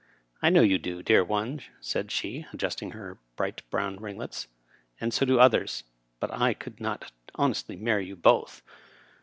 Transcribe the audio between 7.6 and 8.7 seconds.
marry you both."